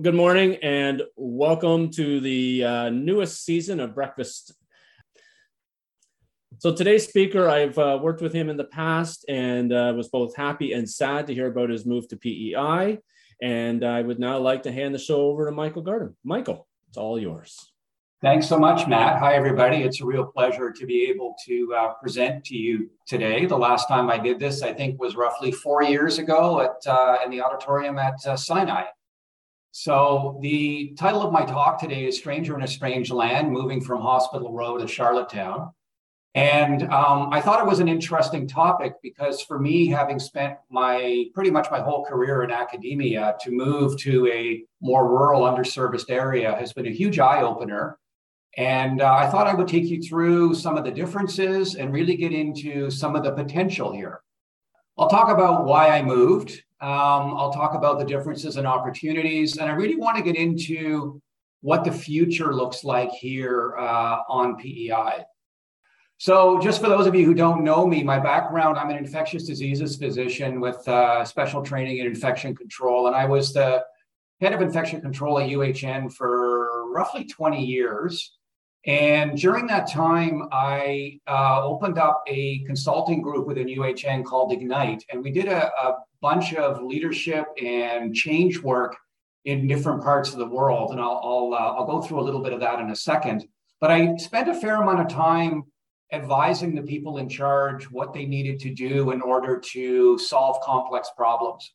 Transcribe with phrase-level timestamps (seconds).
[0.00, 4.52] Good morning and welcome to the uh, newest season of Breakfast.
[6.58, 10.36] So, today's speaker, I've uh, worked with him in the past and uh, was both
[10.36, 12.98] happy and sad to hear about his move to PEI.
[13.42, 16.14] And I would now like to hand the show over to Michael Gardam.
[16.22, 17.72] Michael, it's all yours.
[18.22, 19.18] Thanks so much, Matt.
[19.18, 19.78] Hi, everybody.
[19.78, 23.46] It's a real pleasure to be able to uh, present to you today.
[23.46, 27.16] The last time I did this, I think, was roughly four years ago at uh,
[27.24, 28.84] in the auditorium at uh, Sinai.
[29.70, 34.00] So, the title of my talk today is Stranger in a Strange Land Moving from
[34.00, 35.72] Hospital Row to Charlottetown.
[36.34, 41.26] And um, I thought it was an interesting topic because for me, having spent my
[41.34, 46.54] pretty much my whole career in academia, to move to a more rural, underserviced area
[46.54, 47.98] has been a huge eye opener.
[48.56, 52.16] And uh, I thought I would take you through some of the differences and really
[52.16, 54.20] get into some of the potential here.
[54.98, 59.68] I'll talk about why I moved um, I'll talk about the differences and opportunities, and
[59.68, 61.20] I really want to get into
[61.60, 65.24] what the future looks like here uh, on PEI.
[66.18, 69.44] So, just for those of you who don't know me, my background I'm an infectious
[69.44, 73.84] diseases physician with uh, special training in infection control, and I was the
[74.40, 78.37] head of infection control at UHN for roughly 20 years.
[78.88, 85.04] And during that time, I uh, opened up a consulting group within UHN called Ignite,
[85.12, 88.96] and we did a, a bunch of leadership and change work
[89.44, 90.92] in different parts of the world.
[90.92, 93.46] And I'll, I'll, uh, I'll go through a little bit of that in a second.
[93.78, 95.64] But I spent a fair amount of time
[96.10, 101.10] advising the people in charge what they needed to do in order to solve complex
[101.14, 101.74] problems.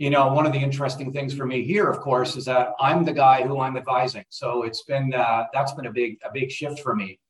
[0.00, 3.04] You know, one of the interesting things for me here, of course, is that I'm
[3.04, 4.24] the guy who I'm advising.
[4.30, 7.20] So it's been uh, that's been a big a big shift for me.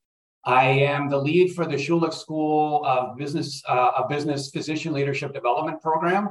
[0.45, 5.35] I am the lead for the Schulich School of Business, uh, a Business Physician Leadership
[5.35, 6.29] Development Program.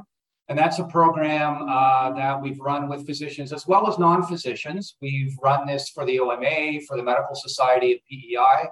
[0.48, 4.96] And that's a program uh, that we've run with physicians as well as non physicians.
[5.02, 8.70] We've run this for the OMA, for the Medical Society of PEI,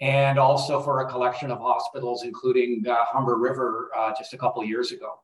[0.00, 4.64] and also for a collection of hospitals, including uh, Humber River uh, just a couple
[4.64, 5.20] years ago.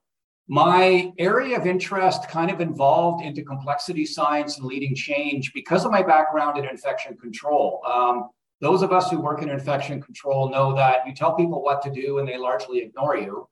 [0.52, 5.92] My area of interest kind of involved into complexity science and leading change because of
[5.92, 7.80] my background in infection control.
[7.88, 11.82] Um, those of us who work in infection control know that you tell people what
[11.82, 13.48] to do and they largely ignore you.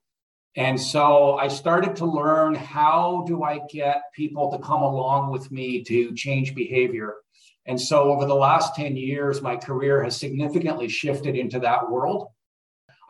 [0.56, 5.52] And so I started to learn how do I get people to come along with
[5.52, 7.14] me to change behavior.
[7.64, 12.26] And so over the last 10 years, my career has significantly shifted into that world.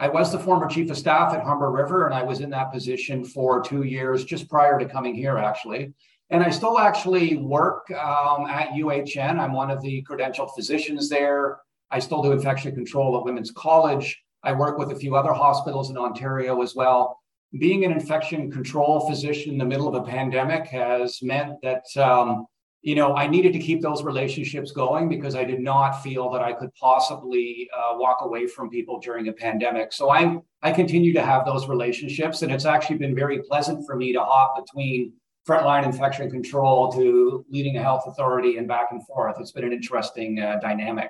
[0.00, 2.72] I was the former chief of staff at Humber River, and I was in that
[2.72, 5.92] position for two years just prior to coming here, actually.
[6.30, 9.40] And I still actually work um, at UHN.
[9.40, 11.58] I'm one of the credentialed physicians there.
[11.90, 14.22] I still do infection control at Women's College.
[14.44, 17.18] I work with a few other hospitals in Ontario as well.
[17.58, 22.46] Being an infection control physician in the middle of a pandemic has meant that um,
[22.82, 26.42] you know I needed to keep those relationships going because I did not feel that
[26.42, 29.92] I could possibly uh, walk away from people during a pandemic.
[29.92, 33.96] So I I continue to have those relationships, and it's actually been very pleasant for
[33.96, 35.12] me to hop between
[35.48, 39.36] frontline infection control to leading a health authority and back and forth.
[39.40, 41.08] It's been an interesting uh, dynamic.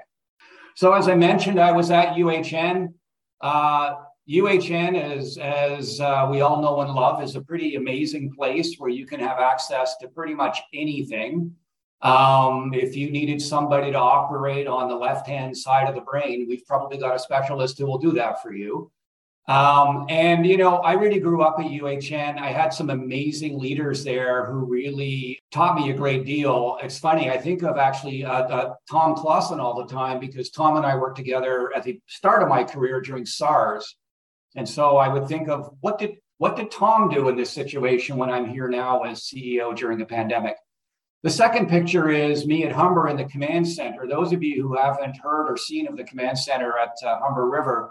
[0.76, 2.94] So as I mentioned, I was at UHN.
[3.40, 3.94] Uh,
[4.28, 8.90] UHN, is, as uh, we all know and love, is a pretty amazing place where
[8.90, 11.54] you can have access to pretty much anything.
[12.02, 16.46] Um, if you needed somebody to operate on the left hand side of the brain,
[16.46, 18.92] we've probably got a specialist who will do that for you.
[19.48, 22.38] Um, and, you know, I really grew up at UHN.
[22.38, 26.76] I had some amazing leaders there who really taught me a great deal.
[26.82, 30.76] It's funny, I think of actually uh, uh, Tom Closson all the time because Tom
[30.76, 33.96] and I worked together at the start of my career during SARS.
[34.56, 38.16] And so I would think of what did what did Tom do in this situation
[38.16, 40.56] when I'm here now as CEO during the pandemic?
[41.24, 44.06] The second picture is me at Humber in the command center.
[44.06, 47.50] Those of you who haven't heard or seen of the command center at uh, Humber
[47.50, 47.90] River,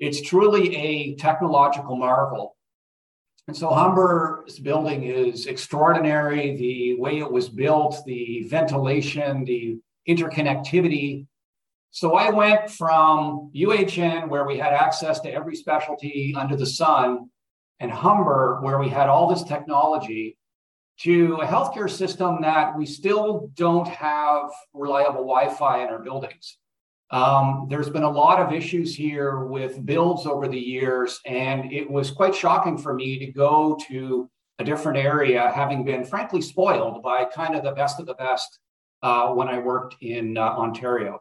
[0.00, 2.56] it's truly a technological marvel.
[3.46, 6.56] And so Humber's building is extraordinary.
[6.56, 9.78] The way it was built, the ventilation, the
[10.08, 11.26] interconnectivity.
[11.94, 17.30] So I went from UHN, where we had access to every specialty under the sun,
[17.78, 20.36] and Humber, where we had all this technology,
[21.02, 26.58] to a healthcare system that we still don't have reliable Wi Fi in our buildings.
[27.12, 31.88] Um, there's been a lot of issues here with builds over the years, and it
[31.88, 37.04] was quite shocking for me to go to a different area, having been frankly spoiled
[37.04, 38.58] by kind of the best of the best
[39.04, 41.20] uh, when I worked in uh, Ontario.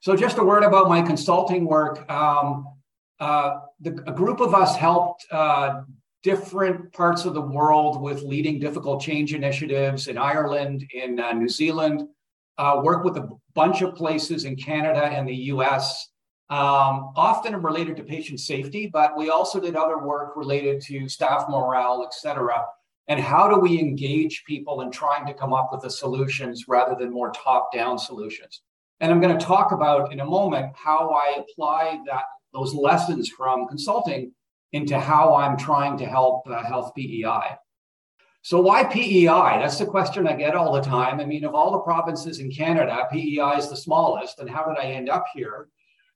[0.00, 2.08] So, just a word about my consulting work.
[2.10, 2.66] Um,
[3.18, 5.82] uh, the, a group of us helped uh,
[6.22, 11.48] different parts of the world with leading difficult change initiatives in Ireland, in uh, New
[11.48, 12.08] Zealand,
[12.58, 16.08] uh, work with a bunch of places in Canada and the US,
[16.50, 21.44] um, often related to patient safety, but we also did other work related to staff
[21.48, 22.64] morale, et cetera.
[23.08, 26.94] And how do we engage people in trying to come up with the solutions rather
[26.94, 28.62] than more top down solutions?
[29.00, 33.28] And I'm going to talk about in a moment how I apply that those lessons
[33.28, 34.32] from consulting
[34.72, 37.56] into how I'm trying to help uh, health PEI.
[38.42, 39.58] So why PEI?
[39.60, 41.20] That's the question I get all the time.
[41.20, 44.38] I mean, of all the provinces in Canada, PEI is the smallest.
[44.40, 45.68] And how did I end up here?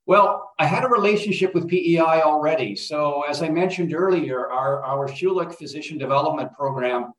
[0.06, 2.74] Well, I had a relationship with PEI already.
[2.74, 7.12] So as I mentioned earlier, our, our Schulich Physician Development Program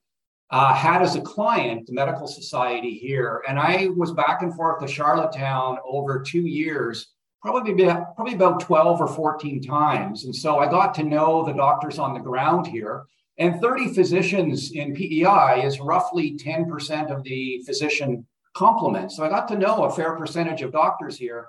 [0.50, 3.44] uh, had as a client the Medical Society here.
[3.48, 7.13] And I was back and forth to Charlottetown over two years
[7.44, 10.24] probably about, probably about 12 or 14 times.
[10.24, 13.04] And so I got to know the doctors on the ground here.
[13.38, 19.12] And 30 physicians in PEI is roughly 10% of the physician complement.
[19.12, 21.48] So I got to know a fair percentage of doctors here.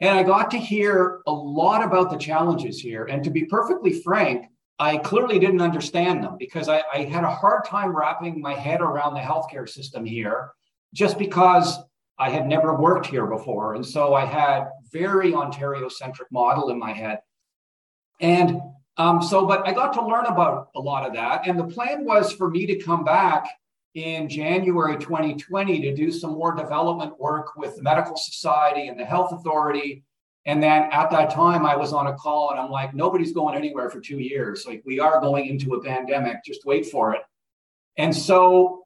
[0.00, 3.04] And I got to hear a lot about the challenges here.
[3.04, 4.46] And to be perfectly frank,
[4.78, 8.80] I clearly didn't understand them because I, I had a hard time wrapping my head
[8.80, 10.50] around the healthcare system here
[10.92, 11.78] just because
[12.18, 13.74] I had never worked here before.
[13.74, 17.20] And so I had very Ontario centric model in my head.
[18.20, 18.60] And
[18.96, 21.46] um, so, but I got to learn about a lot of that.
[21.48, 23.48] And the plan was for me to come back
[23.94, 29.04] in January 2020 to do some more development work with the Medical Society and the
[29.04, 30.04] Health Authority.
[30.46, 33.56] And then at that time, I was on a call and I'm like, nobody's going
[33.56, 34.66] anywhere for two years.
[34.66, 37.22] Like, we are going into a pandemic, just wait for it.
[37.96, 38.84] And so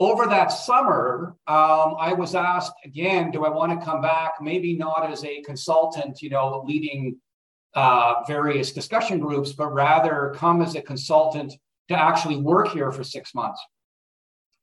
[0.00, 4.32] over that summer, um, I was asked again, do I want to come back?
[4.40, 7.16] Maybe not as a consultant, you know, leading
[7.74, 11.52] uh, various discussion groups, but rather come as a consultant
[11.88, 13.60] to actually work here for six months.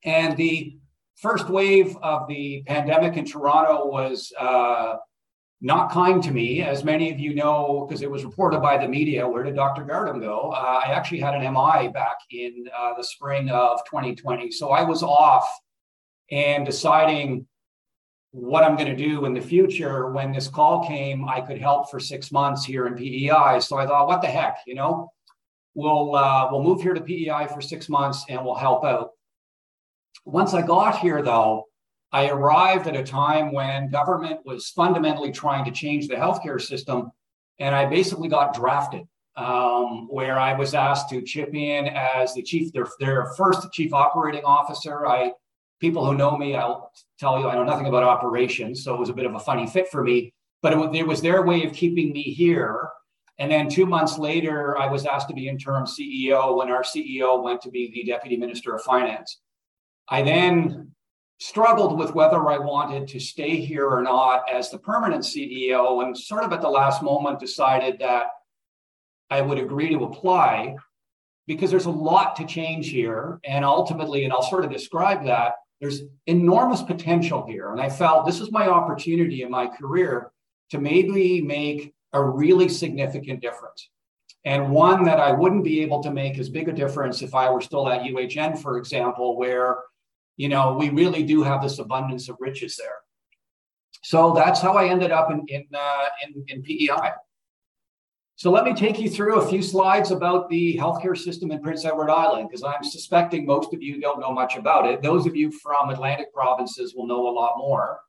[0.04, 0.78] And the
[1.16, 4.96] first wave of the pandemic in Toronto was uh,
[5.60, 6.62] not kind to me.
[6.62, 9.84] As many of you know, because it was reported by the media, where did Dr.
[9.84, 10.52] Gardam go?
[10.54, 14.50] Uh, I actually had an MI back in uh, the spring of 2020.
[14.52, 15.46] So I was off
[16.30, 17.46] and deciding
[18.30, 20.10] what I'm going to do in the future.
[20.10, 23.60] When this call came, I could help for six months here in PEI.
[23.60, 25.12] So I thought, what the heck, you know?
[25.74, 29.10] We'll uh, we'll move here to PEI for six months and we'll help out.
[30.24, 31.66] Once I got here, though,
[32.12, 37.12] I arrived at a time when government was fundamentally trying to change the healthcare system,
[37.58, 39.02] and I basically got drafted,
[39.36, 43.92] um, where I was asked to chip in as the chief, their, their first chief
[43.92, 45.06] operating officer.
[45.06, 45.32] I
[45.80, 49.08] people who know me, I'll tell you, I know nothing about operations, so it was
[49.08, 50.32] a bit of a funny fit for me.
[50.62, 52.88] But it, it was their way of keeping me here.
[53.38, 57.42] And then two months later, I was asked to be interim CEO when our CEO
[57.42, 59.40] went to be the deputy minister of finance.
[60.08, 60.94] I then
[61.40, 66.16] struggled with whether I wanted to stay here or not as the permanent CEO, and
[66.16, 68.26] sort of at the last moment decided that
[69.30, 70.76] I would agree to apply
[71.46, 73.40] because there's a lot to change here.
[73.44, 77.72] And ultimately, and I'll sort of describe that, there's enormous potential here.
[77.72, 80.30] And I felt this is my opportunity in my career
[80.70, 83.88] to maybe make a really significant difference.
[84.44, 87.50] And one that I wouldn't be able to make as big a difference if I
[87.50, 89.78] were still at UHN, for example, where
[90.40, 93.00] you know, we really do have this abundance of riches there.
[94.02, 97.10] So that's how I ended up in in, uh, in, in PEI.
[98.36, 101.84] So let me take you through a few slides about the healthcare system in Prince
[101.84, 105.02] Edward Island, because I'm suspecting most of you don't know much about it.
[105.02, 108.00] Those of you from Atlantic provinces will know a lot more.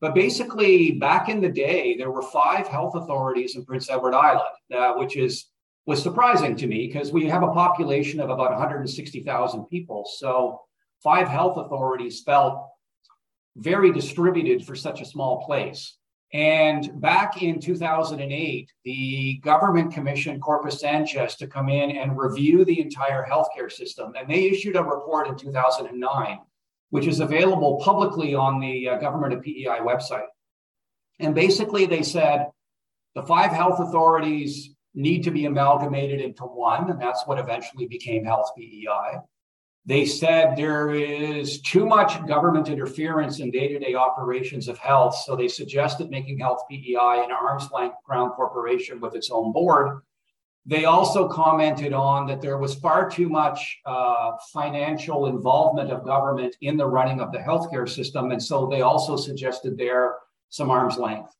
[0.00, 4.56] But basically, back in the day, there were five health authorities in Prince Edward Island,
[4.76, 5.46] uh, which is
[5.86, 10.04] was surprising to me because we have a population of about 160,000 people.
[10.18, 10.60] So
[11.02, 12.68] five health authorities felt
[13.56, 15.96] very distributed for such a small place.
[16.32, 22.80] And back in 2008, the government commissioned Corpus Sanchez to come in and review the
[22.80, 24.12] entire healthcare system.
[24.16, 26.38] And they issued a report in 2009,
[26.90, 30.26] which is available publicly on the uh, government of PEI website.
[31.18, 32.48] And basically, they said
[33.14, 38.24] the five health authorities need to be amalgamated into one, and that's what eventually became
[38.24, 39.18] Health PEI.
[39.88, 45.16] They said there is too much government interference in day to day operations of health.
[45.24, 50.02] So they suggested making Health PEI an arm's length crown corporation with its own board.
[50.66, 56.54] They also commented on that there was far too much uh, financial involvement of government
[56.60, 58.30] in the running of the healthcare system.
[58.30, 60.16] And so they also suggested there
[60.50, 61.32] some arm's length.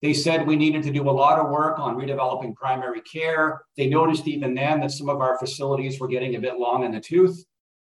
[0.00, 3.62] They said we needed to do a lot of work on redeveloping primary care.
[3.76, 6.92] They noticed even then that some of our facilities were getting a bit long in
[6.92, 7.44] the tooth.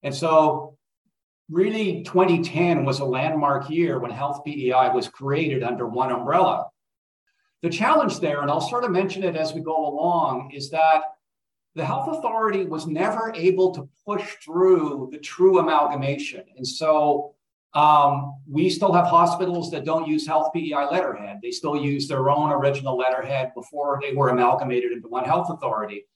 [0.03, 0.77] And so,
[1.51, 6.67] really, 2010 was a landmark year when Health PEI was created under one umbrella.
[7.63, 11.03] The challenge there, and I'll sort of mention it as we go along, is that
[11.75, 16.45] the health authority was never able to push through the true amalgamation.
[16.57, 17.35] And so
[17.75, 21.39] um, we still have hospitals that don't use Health PEI letterhead.
[21.43, 26.07] They still use their own original letterhead before they were amalgamated into one health authority.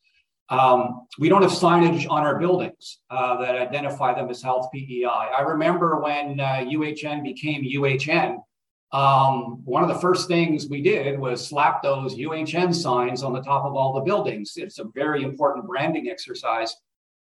[0.52, 5.06] Um, we don't have signage on our buildings uh, that identify them as Health PEI.
[5.06, 8.36] I remember when uh, UHN became UHN,
[8.92, 13.40] um, one of the first things we did was slap those UHN signs on the
[13.40, 14.52] top of all the buildings.
[14.56, 16.76] It's a very important branding exercise.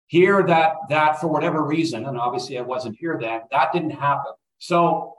[0.08, 4.34] Here, that that for whatever reason, and obviously I wasn't here then, that didn't happen.
[4.58, 5.16] So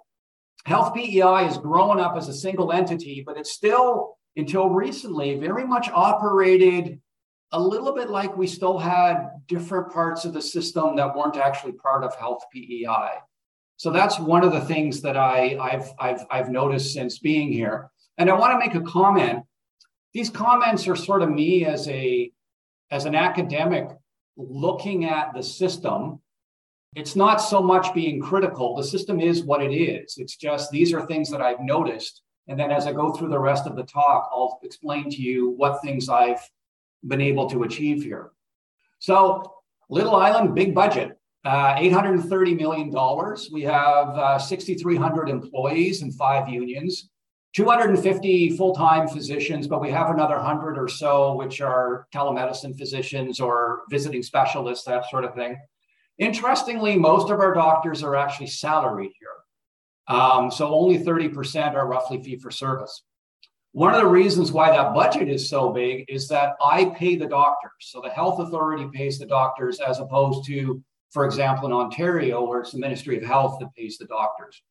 [0.67, 5.67] Health PEI is growing up as a single entity, but it's still, until recently, very
[5.67, 7.01] much operated
[7.53, 11.73] a little bit like we still had different parts of the system that weren't actually
[11.73, 13.19] part of Health PEI.
[13.77, 17.91] So that's one of the things that I, I've, I've, I've noticed since being here.
[18.19, 19.45] And I want to make a comment.
[20.15, 22.33] These comments are sort of me as a
[22.91, 23.89] as an academic
[24.37, 26.21] looking at the system.
[26.95, 28.77] It's not so much being critical.
[28.77, 30.15] The system is what it is.
[30.19, 32.23] It's just these are things that I've noticed.
[32.49, 35.51] And then as I go through the rest of the talk, I'll explain to you
[35.51, 36.41] what things I've
[37.07, 38.31] been able to achieve here.
[38.99, 39.53] So,
[39.89, 41.19] Little Island, big budget.
[41.45, 42.93] Uh, $830 million.
[43.53, 47.09] We have uh, 6,300 employees and five unions,
[47.55, 53.39] 250 full time physicians, but we have another 100 or so, which are telemedicine physicians
[53.39, 55.57] or visiting specialists, that sort of thing.
[56.19, 59.29] Interestingly, most of our doctors are actually salaried here.
[60.09, 63.03] Um, so only 30% are roughly fee for service.
[63.77, 67.27] One of the reasons why that budget is so big is that I pay the
[67.27, 67.73] doctors.
[67.81, 70.83] So the health authority pays the doctors as opposed to
[71.17, 74.63] for example, in Ontario, where it's the Ministry of Health that pays the doctors.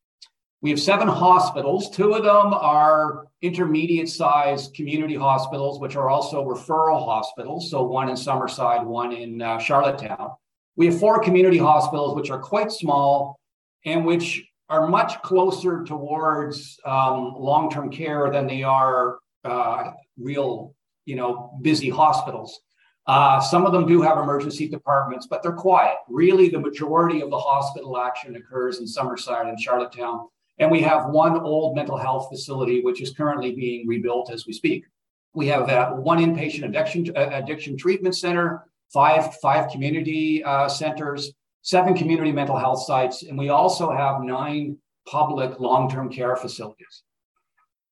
[0.61, 1.89] We have seven hospitals.
[1.89, 7.69] Two of them are intermediate sized community hospitals, which are also referral hospitals.
[7.71, 10.33] So, one in Summerside, one in uh, Charlottetown.
[10.75, 13.39] We have four community hospitals, which are quite small
[13.85, 20.73] and which are much closer towards um, long term care than they are uh, real,
[21.05, 22.61] you know, busy hospitals.
[23.07, 25.97] Uh, some of them do have emergency departments, but they're quiet.
[26.09, 30.27] Really, the majority of the hospital action occurs in Summerside and Charlottetown.
[30.57, 34.53] And we have one old mental health facility, which is currently being rebuilt as we
[34.53, 34.85] speak.
[35.33, 41.33] We have uh, one inpatient addiction, uh, addiction treatment center, five, five community uh, centers,
[41.65, 47.03] seven community mental health sites, and we also have nine public long term care facilities.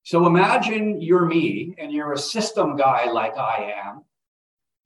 [0.03, 4.03] So imagine you're me and you're a system guy like I am,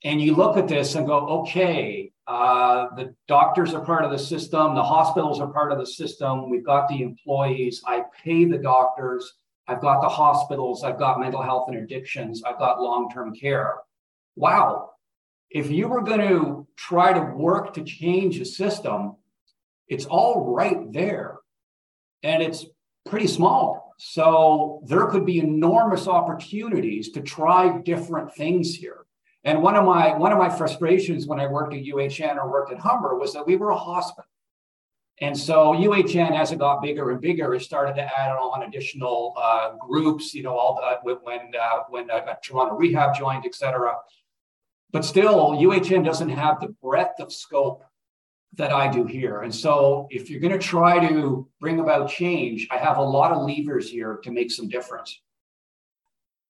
[0.04, 4.18] and you look at this and go, okay, uh, the doctors are part of the
[4.18, 8.58] system, the hospitals are part of the system, we've got the employees, I pay the
[8.58, 9.34] doctors,
[9.66, 13.74] I've got the hospitals, I've got mental health and addictions, I've got long term care.
[14.34, 14.92] Wow.
[15.50, 19.16] If you were going to try to work to change a system,
[19.88, 21.38] it's all right there.
[22.22, 22.66] And it's
[23.06, 23.94] pretty small.
[23.98, 29.06] So there could be enormous opportunities to try different things here.
[29.44, 32.72] And one of my one of my frustrations when I worked at UHN or worked
[32.72, 34.28] at Humber was that we were a hospital.
[35.20, 39.34] And so UHN, as it got bigger and bigger, it started to add on additional
[39.36, 40.34] uh, groups.
[40.34, 40.74] You know, all
[41.04, 43.96] the when uh, when uh, Toronto Rehab joined, et cetera.
[44.90, 47.84] But still, UHN doesn't have the breadth of scope
[48.54, 49.42] that I do here.
[49.42, 53.32] And so, if you're going to try to bring about change, I have a lot
[53.32, 55.20] of levers here to make some difference.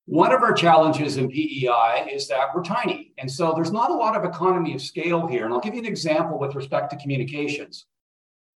[0.08, 3.12] One of our challenges in PEI is that we're tiny.
[3.18, 5.44] And so there's not a lot of economy of scale here.
[5.44, 7.84] And I'll give you an example with respect to communications.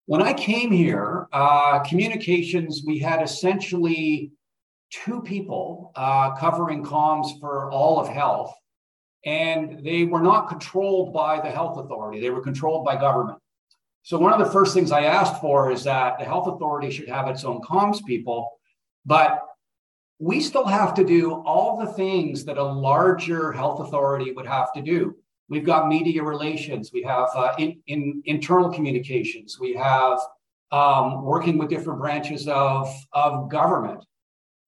[0.06, 4.32] When I came here, uh, communications, we had essentially
[4.90, 8.54] two people uh, covering comms for all of health.
[9.24, 13.38] And they were not controlled by the health authority, they were controlled by government.
[14.04, 17.08] So, one of the first things I asked for is that the health authority should
[17.08, 18.50] have its own comms people.
[19.06, 19.40] But
[20.18, 24.72] we still have to do all the things that a larger health authority would have
[24.72, 25.16] to do.
[25.48, 30.20] We've got media relations, we have uh, in, in, internal communications, we have
[30.70, 34.04] um, working with different branches of, of government.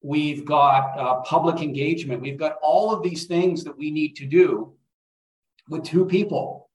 [0.05, 2.21] We've got uh, public engagement.
[2.21, 4.75] We've got all of these things that we need to do
[5.67, 6.69] with two people.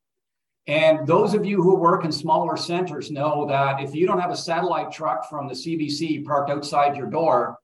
[0.66, 4.32] And those of you who work in smaller centers know that if you don't have
[4.32, 7.56] a satellite truck from the CBC parked outside your door,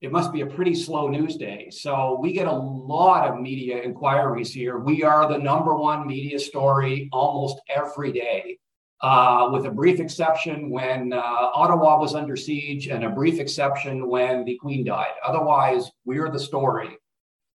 [0.00, 1.70] it must be a pretty slow news day.
[1.70, 4.78] So we get a lot of media inquiries here.
[4.78, 8.60] We are the number one media story almost every day,
[9.02, 11.16] uh, with a brief exception when uh,
[11.54, 15.12] Ottawa was under siege and a brief exception when the Queen died.
[15.24, 16.98] Otherwise, we're the story.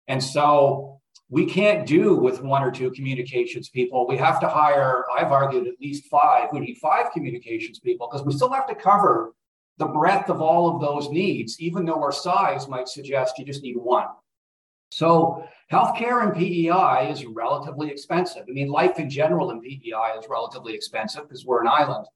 [0.09, 4.07] And so we can't do with one or two communications people.
[4.07, 6.49] We have to hire, I've argued, at least five.
[6.53, 9.35] We need five communications people because we still have to cover
[9.79, 13.63] the breadth of all of those needs, even though our size might suggest you just
[13.63, 14.07] need one.
[14.91, 18.45] So healthcare in PEI is relatively expensive.
[18.49, 22.07] I mean, life in general in PEI is relatively expensive because we're an island.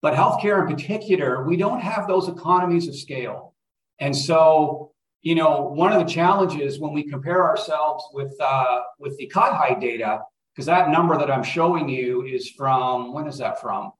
[0.00, 3.54] But healthcare in particular, we don't have those economies of scale.
[4.00, 4.92] And so,
[5.22, 9.80] you know, one of the challenges when we compare ourselves with uh, with the CUTHIDE
[9.80, 10.20] data,
[10.54, 13.92] because that number that I'm showing you is from when is that from?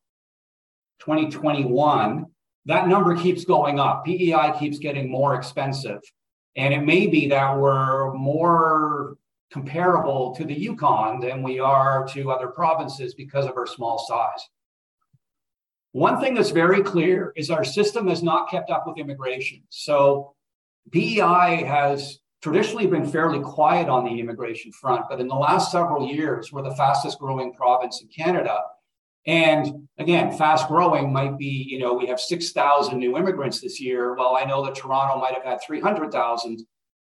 [1.00, 2.26] 2021
[2.68, 4.04] that number keeps going up.
[4.04, 6.00] PEI keeps getting more expensive.
[6.59, 9.17] And it may be that we're more
[9.53, 14.49] comparable to the Yukon than we are to other provinces because of our small size.
[15.93, 19.62] One thing that's very clear is our system has not kept up with immigration.
[19.71, 20.35] So
[20.91, 26.09] PEI has traditionally been fairly quiet on the immigration front, but in the last several
[26.09, 28.59] years, we're the fastest growing province in Canada.
[29.27, 34.15] And again, fast growing might be, you know, we have 6,000 new immigrants this year.
[34.15, 36.65] Well, I know that Toronto might have had 300,000,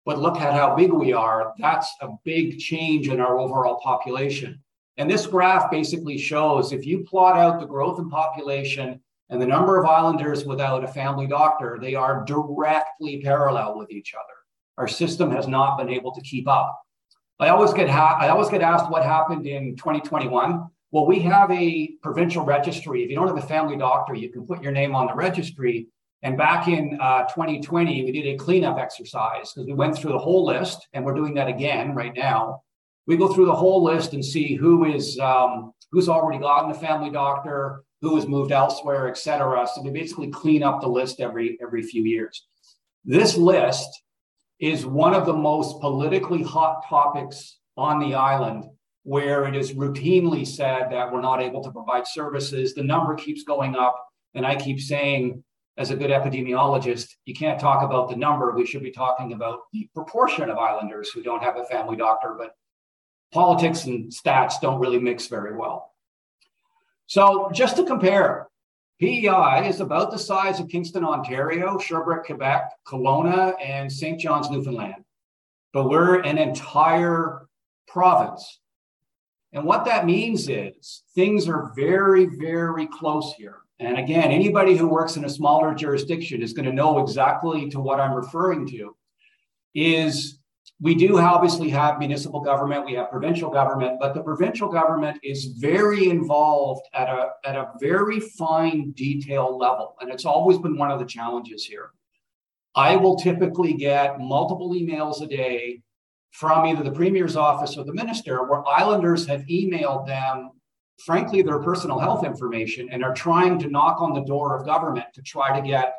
[0.05, 1.53] but look at how big we are.
[1.57, 4.61] That's a big change in our overall population.
[4.97, 9.47] And this graph basically shows if you plot out the growth in population and the
[9.47, 14.33] number of islanders without a family doctor, they are directly parallel with each other.
[14.77, 16.79] Our system has not been able to keep up.
[17.39, 20.69] I always get ha- I always get asked what happened in 2021.
[20.93, 23.03] Well, we have a provincial registry.
[23.03, 25.87] If you don't have a family doctor, you can put your name on the registry.
[26.21, 30.19] And back in uh, 2020, we did a cleanup exercise because we went through the
[30.19, 32.61] whole list, and we're doing that again right now.
[33.07, 36.75] We go through the whole list and see who is um, who's already gotten a
[36.75, 39.67] family doctor, who has moved elsewhere, et cetera.
[39.73, 42.45] So we basically clean up the list every every few years.
[43.03, 43.89] This list
[44.59, 48.65] is one of the most politically hot topics on the island
[49.03, 52.73] where it is routinely said that we're not able to provide services.
[52.73, 54.07] The number keeps going up.
[54.33, 55.43] And I keep saying,
[55.77, 58.51] as a good epidemiologist, you can't talk about the number.
[58.51, 62.35] We should be talking about the proportion of islanders who don't have a family doctor.
[62.37, 62.55] But
[63.33, 65.91] politics and stats don't really mix very well.
[67.07, 68.47] So, just to compare,
[69.01, 74.19] PEI is about the size of Kingston, Ontario, Sherbrooke, Quebec, Kelowna, and St.
[74.19, 75.03] John's, Newfoundland.
[75.73, 77.47] But we're an entire
[77.87, 78.59] province.
[79.53, 83.59] And what that means is things are very, very close here.
[83.79, 87.79] And again, anybody who works in a smaller jurisdiction is going to know exactly to
[87.79, 88.95] what I'm referring to.
[89.75, 90.39] Is
[90.81, 95.45] we do obviously have municipal government, we have provincial government, but the provincial government is
[95.45, 99.95] very involved at a, at a very fine detail level.
[100.01, 101.91] And it's always been one of the challenges here.
[102.75, 105.81] I will typically get multiple emails a day
[106.33, 110.49] from either the premier's office or the minister, where islanders have emailed them,
[111.05, 115.05] frankly, their personal health information and are trying to knock on the door of government
[115.13, 115.93] to try to get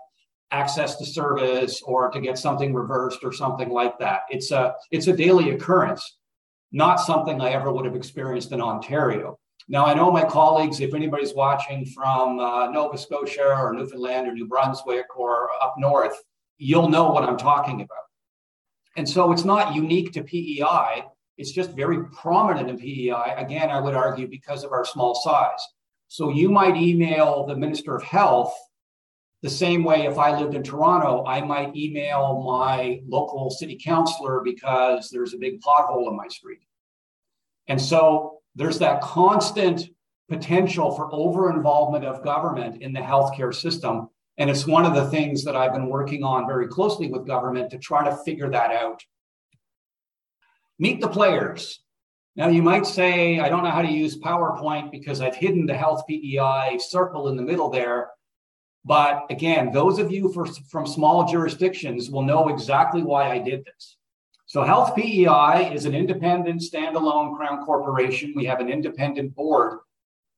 [0.50, 4.22] access to service or to get something reversed or something like that.
[4.28, 6.18] It's a it's a daily occurrence,
[6.72, 9.38] not something I ever would have experienced in Ontario.
[9.68, 14.34] Now I know my colleagues, if anybody's watching from uh, Nova Scotia or Newfoundland or
[14.34, 16.16] New Brunswick or up north,
[16.58, 18.04] you'll know what I'm talking about.
[18.96, 21.04] And so it's not unique to PEI.
[21.36, 23.34] It's just very prominent in PEI.
[23.36, 25.60] Again, I would argue because of our small size.
[26.08, 28.54] So you might email the Minister of Health
[29.44, 34.40] the same way if I lived in Toronto, I might email my local city councilor
[34.42, 36.60] because there's a big pothole in my street.
[37.68, 39.90] And so there's that constant
[40.30, 45.08] potential for over involvement of government in the healthcare system and it's one of the
[45.10, 48.72] things that I've been working on very closely with government to try to figure that
[48.72, 49.00] out.
[50.78, 51.80] Meet the players.
[52.36, 55.76] Now, you might say, I don't know how to use PowerPoint because I've hidden the
[55.76, 58.10] health PEI circle in the middle there.
[58.84, 63.64] But again, those of you for, from small jurisdictions will know exactly why I did
[63.64, 63.96] this.
[64.46, 68.34] So, Health PEI is an independent, standalone Crown corporation.
[68.36, 69.78] We have an independent board,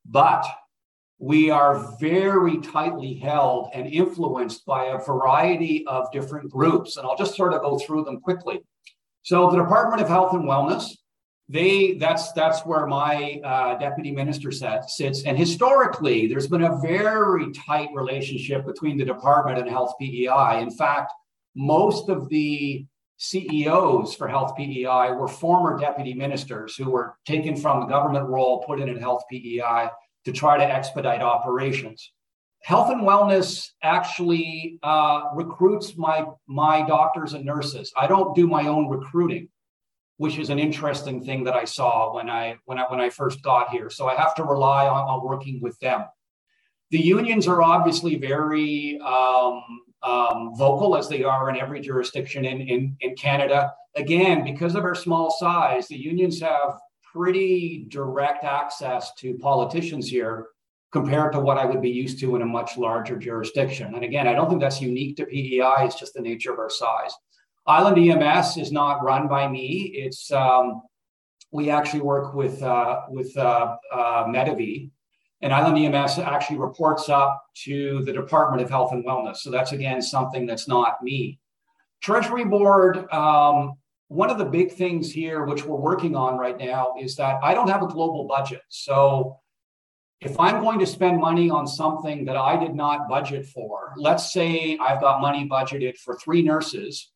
[0.05, 0.47] but
[1.19, 6.97] we are very tightly held and influenced by a variety of different groups.
[6.97, 8.61] And I'll just sort of go through them quickly.
[9.23, 10.91] So the Department of Health and Wellness,
[11.49, 15.25] they that's that's where my uh, deputy minister sits.
[15.25, 20.61] And historically, there's been a very tight relationship between the department and Health PEI.
[20.61, 21.13] In fact,
[21.55, 22.85] most of the
[23.19, 28.63] CEOs for Health PEI were former deputy ministers who were taken from the government role,
[28.65, 29.89] put in at Health PEI
[30.27, 32.13] to try to expedite operations.
[32.65, 37.93] Health and wellness actually uh, recruits my, my doctors and nurses.
[37.97, 39.49] I don't do my own recruiting,
[40.17, 43.41] which is an interesting thing that I saw when I, when I, when I first
[43.41, 43.89] got here.
[43.89, 46.05] So I have to rely on, on working with them.
[46.91, 49.63] The unions are obviously very um,
[50.03, 53.73] um, vocal as they are in every jurisdiction in, in, in Canada.
[53.95, 56.81] Again, because of our small size, the unions have
[57.17, 60.49] pretty direct access to politicians here
[60.93, 63.95] compared to what I would be used to in a much larger jurisdiction.
[63.95, 66.71] And again, I don't think that's unique to PEI, it's just the nature of our
[66.71, 67.13] size.
[67.67, 69.93] Island EMS is not run by me.
[69.95, 70.83] It's um,
[71.51, 74.33] we actually work with uh, with uh, uh,
[75.43, 79.39] and Island EMS actually reports up to the Department of Health and Wellness.
[79.39, 81.41] So that's again something that's not me.
[82.01, 83.77] Treasury Board, um,
[84.09, 87.55] one of the big things here, which we're working on right now, is that I
[87.55, 88.63] don't have a global budget.
[88.69, 89.41] So
[90.21, 94.33] if I'm going to spend money on something that I did not budget for, let's
[94.33, 97.11] say I've got money budgeted for three nurses,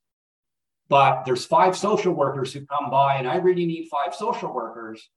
[0.88, 5.08] but there's five social workers who come by and I really need five social workers.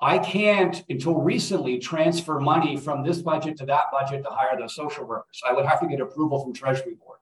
[0.00, 4.74] I can't, until recently, transfer money from this budget to that budget to hire those
[4.74, 5.40] social workers.
[5.46, 7.18] I would have to get approval from Treasury Board.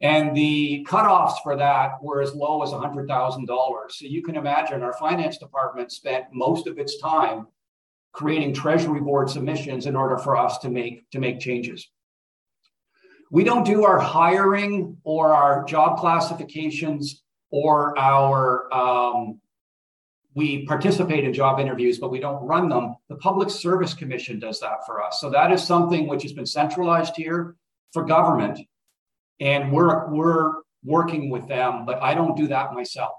[0.00, 3.90] And the cutoffs for that were as low as $100,000.
[3.90, 7.48] So you can imagine our finance department spent most of its time
[8.12, 11.88] creating Treasury Board submissions in order for us to make, to make changes.
[13.30, 19.40] We don't do our hiring or our job classifications or our um,
[20.34, 22.94] we participate in job interviews, but we don't run them.
[23.08, 25.20] The Public Service Commission does that for us.
[25.20, 27.56] So that is something which has been centralized here
[27.92, 28.60] for government.
[29.40, 33.14] And we're, we're working with them, but I don't do that myself.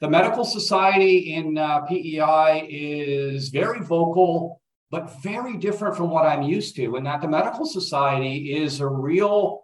[0.00, 4.60] The Medical Society in uh, PEI is very vocal,
[4.90, 8.86] but very different from what I'm used to, in that the Medical Society is a
[8.86, 9.62] real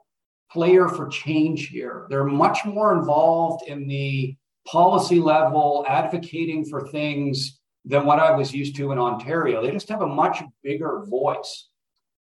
[0.50, 2.06] player for change here.
[2.08, 8.54] They're much more involved in the policy level, advocating for things than what I was
[8.54, 9.62] used to in Ontario.
[9.62, 11.68] They just have a much bigger voice.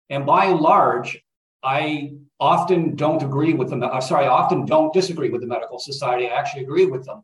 [0.10, 1.20] And by and large,
[1.64, 3.84] I often don't agree with them.
[3.84, 6.28] Uh, sorry, I often don't disagree with the medical society.
[6.28, 7.24] I actually agree with them.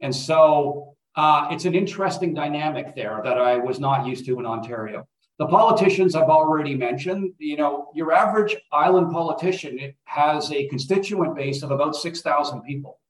[0.00, 4.46] And so uh, it's an interesting dynamic there that I was not used to in
[4.46, 5.06] Ontario.
[5.38, 11.62] The politicians I've already mentioned, you know, your average island politician has a constituent base
[11.62, 13.00] of about 6,000 people.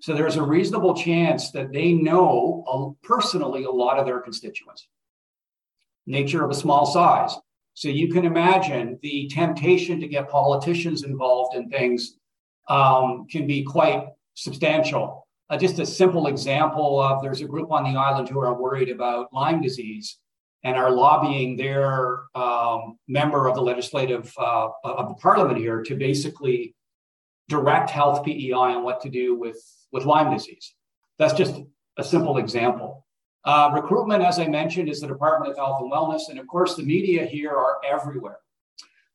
[0.00, 4.88] So there's a reasonable chance that they know personally a lot of their constituents.
[6.06, 7.34] Nature of a small size.
[7.78, 12.16] So you can imagine the temptation to get politicians involved in things
[12.68, 15.28] um, can be quite substantial.
[15.48, 18.88] Uh, just a simple example of there's a group on the island who are worried
[18.88, 20.18] about Lyme disease
[20.64, 25.94] and are lobbying their um, member of the legislative uh, of the parliament here to
[25.94, 26.74] basically
[27.48, 29.62] direct health PEI on what to do with
[29.92, 30.74] with Lyme disease.
[31.20, 31.60] That's just
[31.96, 33.06] a simple example.
[33.48, 36.28] Uh, recruitment, as I mentioned, is the Department of Health and Wellness.
[36.28, 38.40] And of course, the media here are everywhere.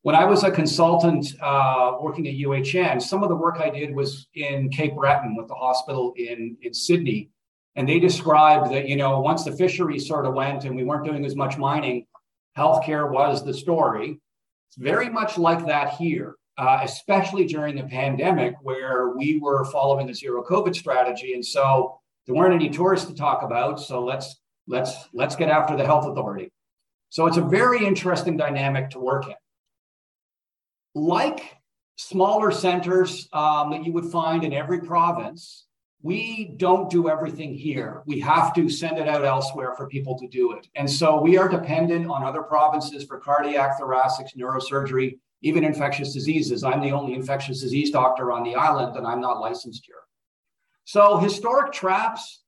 [0.01, 3.93] When I was a consultant uh, working at UHN, some of the work I did
[3.93, 7.29] was in Cape Breton with the hospital in, in Sydney.
[7.75, 11.05] And they described that, you know, once the fisheries sort of went and we weren't
[11.05, 12.07] doing as much mining,
[12.57, 14.19] healthcare was the story.
[14.69, 20.07] It's very much like that here uh, especially during the pandemic where we were following
[20.07, 21.33] the zero COVID strategy.
[21.33, 23.79] And so there weren't any tourists to talk about.
[23.79, 24.35] So let's
[24.67, 26.51] let's let's get after the health authority.
[27.09, 29.35] So it's a very interesting dynamic to work in.
[30.95, 31.57] Like
[31.95, 35.65] smaller centers um, that you would find in every province,
[36.01, 38.03] we don't do everything here.
[38.05, 40.67] We have to send it out elsewhere for people to do it.
[40.75, 46.63] And so we are dependent on other provinces for cardiac, thoracics, neurosurgery, even infectious diseases.
[46.63, 49.95] I'm the only infectious disease doctor on the island, and I'm not licensed here.
[50.85, 52.43] So, historic traps,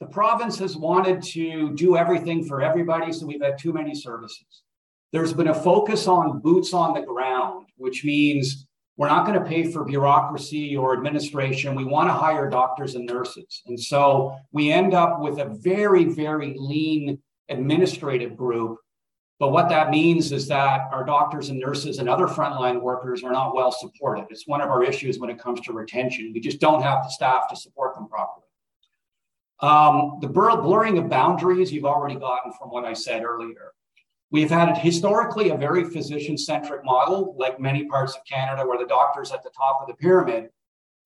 [0.00, 4.62] the province has wanted to do everything for everybody, so we've had too many services.
[5.12, 8.66] There's been a focus on boots on the ground, which means
[8.96, 11.74] we're not going to pay for bureaucracy or administration.
[11.74, 13.62] We want to hire doctors and nurses.
[13.66, 17.18] And so we end up with a very, very lean
[17.48, 18.78] administrative group
[19.40, 23.32] but what that means is that our doctors and nurses and other frontline workers are
[23.32, 24.26] not well supported.
[24.30, 26.32] It's one of our issues when it comes to retention.
[26.32, 28.46] We just don't have the staff to support them properly.
[29.60, 33.72] Um, the blurring of boundaries you've already gotten from what I said earlier.
[34.30, 38.86] We've had historically a very physician centric model, like many parts of Canada, where the
[38.86, 40.50] doctor's at the top of the pyramid.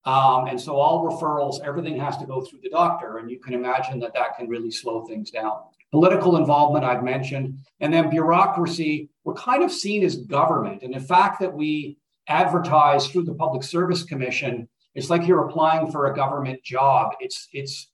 [0.05, 3.17] Um, and so all referrals, everything has to go through the doctor.
[3.17, 5.59] And you can imagine that that can really slow things down.
[5.91, 7.57] Political involvement, I've mentioned.
[7.79, 10.83] And then bureaucracy, we're kind of seen as government.
[10.83, 11.97] And the fact that we
[12.27, 17.13] advertise through the Public Service Commission, it's like you're applying for a government job.
[17.19, 17.89] It's, it's,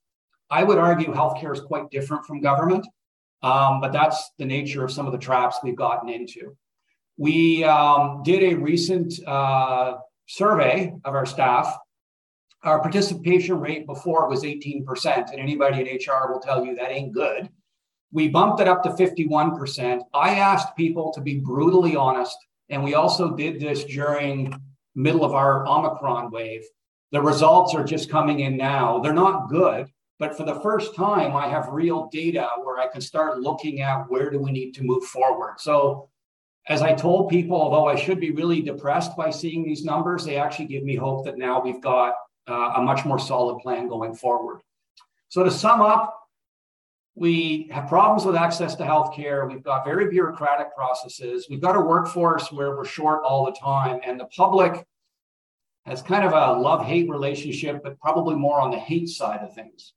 [0.49, 2.86] I would argue healthcare is quite different from government,
[3.43, 6.55] um, but that's the nature of some of the traps we've gotten into.
[7.17, 11.77] We um, did a recent uh, survey of our staff
[12.65, 17.13] our participation rate before was 18%, and anybody in HR will tell you that ain't
[17.13, 17.47] good.
[18.15, 19.99] We bumped it up to 51%.
[20.13, 22.38] I asked people to be brutally honest,
[22.69, 24.58] and we also did this during
[24.95, 26.63] middle of our Omicron wave.
[27.12, 28.99] The results are just coming in now.
[28.99, 33.01] They're not good, but for the first time, I have real data where I can
[33.01, 35.56] start looking at where do we need to move forward.
[35.58, 36.08] So
[36.69, 40.38] as I told people, although I should be really depressed by seeing these numbers, they
[40.38, 42.13] actually give me hope that now we've got
[42.47, 44.62] uh, a much more solid plan going forward.
[45.28, 46.21] So to sum up,
[47.15, 49.49] we have problems with access to healthcare.
[49.49, 51.47] We've got very bureaucratic processes.
[51.49, 54.86] We've got a workforce where we're short all the time, and the public
[55.86, 59.93] has kind of a love-hate relationship, but probably more on the hate side of things.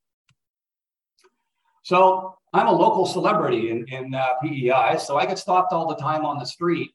[1.82, 5.96] So I'm a local celebrity in, in uh, PEI, so I get stopped all the
[5.96, 6.90] time on the street.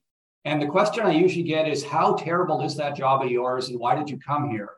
[0.45, 3.79] And the question I usually get is, how terrible is that job of yours, and
[3.79, 4.69] why did you come here?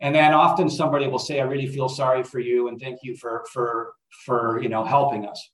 [0.00, 3.16] And then often somebody will say i really feel sorry for you and thank you
[3.16, 5.50] for for for you know helping us.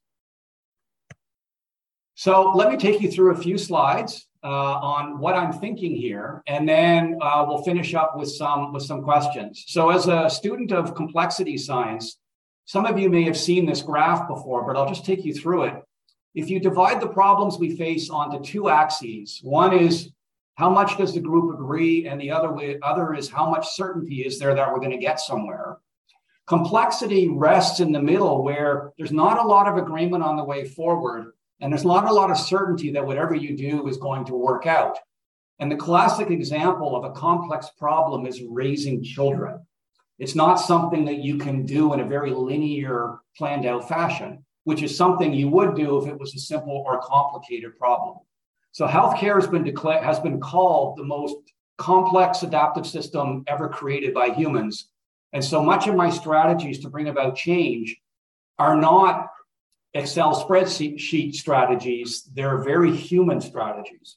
[2.16, 6.42] So let me take you through a few slides uh, on what i'm thinking here
[6.46, 9.64] and then uh, we'll finish up with some with some questions.
[9.68, 12.18] So as a student of complexity science
[12.66, 15.64] some of you may have seen this graph before but i'll just take you through
[15.64, 15.74] it.
[16.34, 20.10] If you divide the problems we face onto two axes one is
[20.56, 22.06] how much does the group agree?
[22.06, 24.98] And the other way, other is how much certainty is there that we're going to
[24.98, 25.78] get somewhere?
[26.46, 30.64] Complexity rests in the middle where there's not a lot of agreement on the way
[30.64, 34.34] forward, and there's not a lot of certainty that whatever you do is going to
[34.34, 34.98] work out.
[35.58, 39.64] And the classic example of a complex problem is raising children.
[40.18, 44.82] It's not something that you can do in a very linear, planned out fashion, which
[44.82, 48.18] is something you would do if it was a simple or complicated problem.
[48.74, 51.36] So healthcare has been declared has been called the most
[51.78, 54.90] complex adaptive system ever created by humans.
[55.32, 57.96] And so much of my strategies to bring about change
[58.58, 59.28] are not
[59.94, 64.16] Excel spreadsheet strategies, they're very human strategies.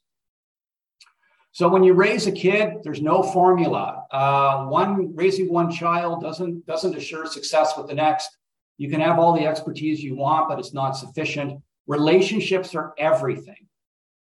[1.52, 4.06] So when you raise a kid, there's no formula.
[4.10, 8.36] Uh, one raising one child doesn't doesn't assure success with the next.
[8.80, 11.62] You can have all the expertise you want, but it's not sufficient.
[11.86, 13.67] Relationships are everything.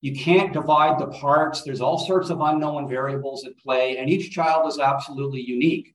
[0.01, 1.61] You can't divide the parts.
[1.61, 5.93] There's all sorts of unknown variables at play, and each child is absolutely unique.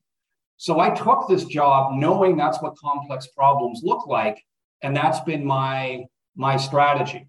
[0.57, 4.45] So I took this job knowing that's what complex problems look like,
[4.83, 6.05] and that's been my,
[6.37, 7.29] my strategy.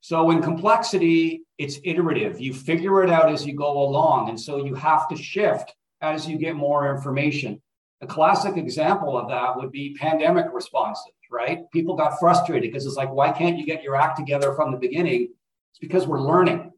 [0.00, 2.38] So in complexity, it's iterative.
[2.38, 6.28] You figure it out as you go along, and so you have to shift as
[6.28, 7.62] you get more information.
[8.02, 11.70] A classic example of that would be pandemic responses, right?
[11.72, 14.76] People got frustrated because it's like, why can't you get your act together from the
[14.76, 15.28] beginning?
[15.74, 16.70] It's because we're learning,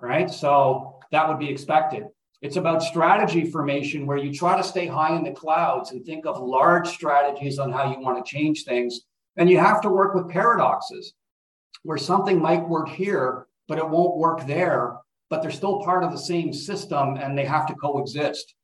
[0.00, 0.30] right?
[0.30, 2.04] So that would be expected.
[2.40, 6.24] It's about strategy formation where you try to stay high in the clouds and think
[6.24, 9.02] of large strategies on how you want to change things.
[9.36, 11.12] And you have to work with paradoxes
[11.82, 14.96] where something might work here, but it won't work there,
[15.28, 18.54] but they're still part of the same system and they have to coexist.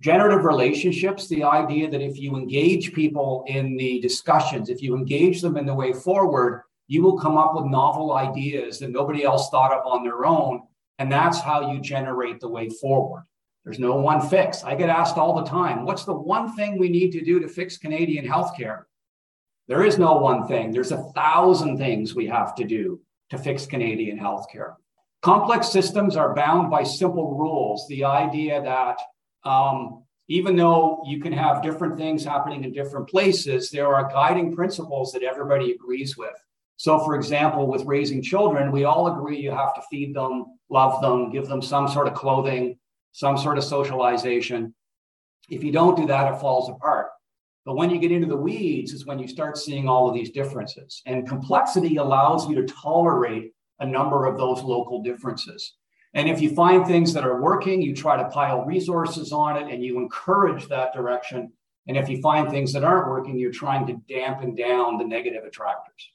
[0.00, 5.42] Generative relationships, the idea that if you engage people in the discussions, if you engage
[5.42, 9.50] them in the way forward, you will come up with novel ideas that nobody else
[9.50, 10.62] thought of on their own.
[10.98, 13.24] And that's how you generate the way forward.
[13.64, 14.62] There's no one fix.
[14.62, 17.48] I get asked all the time, what's the one thing we need to do to
[17.48, 18.82] fix Canadian healthcare?
[19.66, 20.70] There is no one thing.
[20.70, 24.74] There's a thousand things we have to do to fix Canadian healthcare.
[25.22, 27.88] Complex systems are bound by simple rules.
[27.88, 28.98] The idea that
[29.44, 34.54] um, even though you can have different things happening in different places, there are guiding
[34.54, 36.34] principles that everybody agrees with.
[36.76, 41.00] So, for example, with raising children, we all agree you have to feed them, love
[41.00, 42.78] them, give them some sort of clothing,
[43.12, 44.74] some sort of socialization.
[45.48, 47.08] If you don't do that, it falls apart.
[47.64, 50.30] But when you get into the weeds, is when you start seeing all of these
[50.30, 51.00] differences.
[51.06, 55.74] And complexity allows you to tolerate a number of those local differences.
[56.12, 59.72] And if you find things that are working, you try to pile resources on it
[59.72, 61.52] and you encourage that direction.
[61.88, 65.44] And if you find things that aren't working, you're trying to dampen down the negative
[65.44, 66.10] attractors.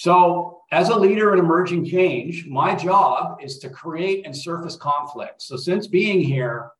[0.00, 5.42] So, as a leader in emerging change, my job is to create and surface conflict.
[5.42, 6.70] So, since being here,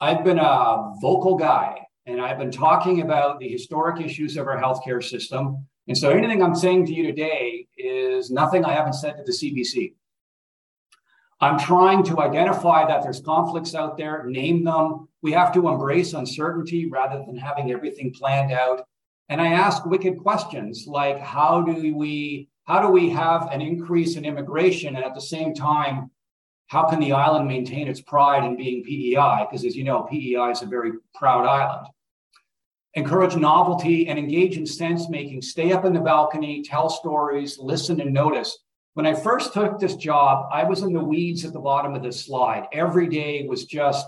[0.00, 4.58] I've been a vocal guy and I've been talking about the historic issues of our
[4.58, 5.66] healthcare system.
[5.86, 9.32] And so anything I'm saying to you today is nothing I haven't said to the
[9.32, 9.92] CBC.
[11.42, 15.08] I'm trying to identify that there's conflicts out there, name them.
[15.20, 18.86] We have to embrace uncertainty rather than having everything planned out.
[19.28, 24.16] And I ask wicked questions like how do we how do we have an increase
[24.16, 26.10] in immigration and at the same time
[26.68, 30.50] how can the island maintain its pride in being PEI because as you know PEI
[30.50, 31.88] is a very proud island.
[32.94, 35.42] Encourage novelty and engage in sense making.
[35.42, 38.58] Stay up in the balcony, tell stories, listen and notice
[38.96, 42.02] when I first took this job, I was in the weeds at the bottom of
[42.02, 42.66] this slide.
[42.72, 44.06] Every day was just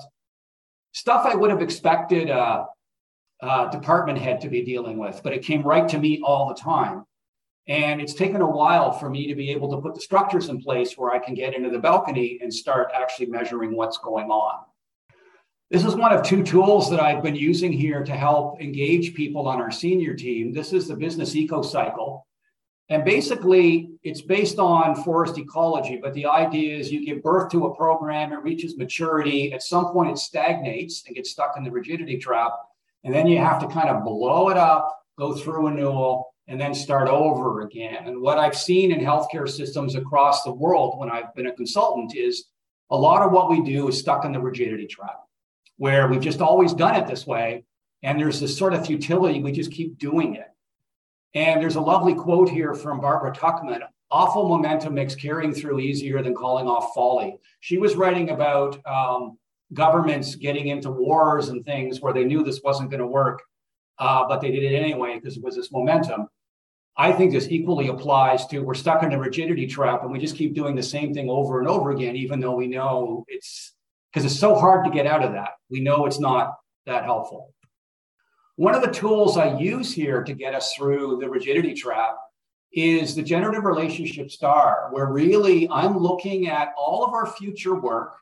[0.92, 2.64] stuff I would have expected a,
[3.40, 6.55] a department head to be dealing with, but it came right to me all the
[6.55, 7.05] time.
[7.68, 10.61] And it's taken a while for me to be able to put the structures in
[10.61, 14.64] place where I can get into the balcony and start actually measuring what's going on.
[15.70, 19.46] This is one of two tools that I've been using here to help engage people
[19.46, 20.51] on our senior team.
[20.51, 22.27] This is the business eco cycle.
[22.88, 27.66] And basically, it's based on forest ecology, but the idea is you give birth to
[27.66, 29.53] a program, it reaches maturity.
[29.53, 32.53] At some point, it stagnates and gets stuck in the rigidity trap.
[33.04, 36.74] And then you have to kind of blow it up, go through renewal, and then
[36.74, 38.06] start over again.
[38.06, 42.16] And what I've seen in healthcare systems across the world when I've been a consultant
[42.16, 42.46] is
[42.90, 45.20] a lot of what we do is stuck in the rigidity trap,
[45.76, 47.64] where we've just always done it this way.
[48.02, 50.48] And there's this sort of futility, we just keep doing it.
[51.34, 56.22] And there's a lovely quote here from Barbara Tuchman awful momentum makes carrying through easier
[56.22, 57.38] than calling off folly.
[57.61, 59.38] She was writing about um,
[59.74, 63.42] governments getting into wars and things where they knew this wasn't going to work,
[63.98, 66.28] uh, but they did it anyway because it was this momentum.
[66.96, 70.37] I think this equally applies to we're stuck in a rigidity trap and we just
[70.37, 73.74] keep doing the same thing over and over again, even though we know it's
[74.12, 75.50] because it's so hard to get out of that.
[75.70, 77.54] We know it's not that helpful.
[78.57, 82.16] One of the tools I use here to get us through the rigidity trap
[82.72, 88.16] is the generative relationship star, where really I'm looking at all of our future work.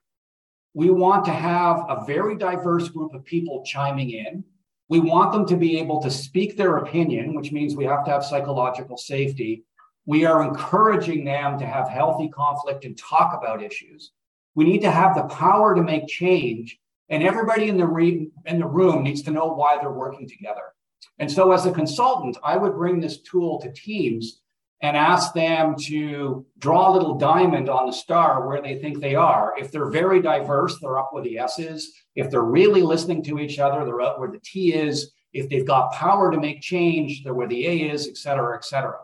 [0.77, 4.45] We want to have a very diverse group of people chiming in.
[4.91, 8.11] We want them to be able to speak their opinion, which means we have to
[8.11, 9.65] have psychological safety.
[10.05, 14.13] We are encouraging them to have healthy conflict and talk about issues.
[14.55, 18.59] We need to have the power to make change and everybody in the, re- in
[18.59, 20.75] the room needs to know why they're working together.
[21.19, 24.43] And so, as a consultant, I would bring this tool to teams
[24.83, 29.15] and ask them to draw a little diamond on the star where they think they
[29.15, 29.55] are.
[29.59, 31.93] If they're very diverse, they're up where the S is.
[32.15, 35.13] If they're really listening to each other, they're up where the T is.
[35.33, 38.65] If they've got power to make change, they're where the A is, et cetera, et
[38.65, 38.99] cetera.